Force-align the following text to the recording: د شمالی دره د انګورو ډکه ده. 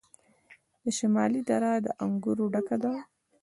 د 0.83 0.85
شمالی 0.97 1.41
دره 1.49 1.71
د 1.85 1.87
انګورو 2.05 2.45
ډکه 2.53 2.77
ده. 2.83 2.93